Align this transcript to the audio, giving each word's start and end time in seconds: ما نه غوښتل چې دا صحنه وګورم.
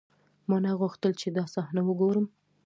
ما 0.49 0.57
نه 0.65 0.71
غوښتل 0.79 1.11
چې 1.21 1.27
دا 1.37 1.43
صحنه 1.53 1.81
وګورم. 1.87 2.25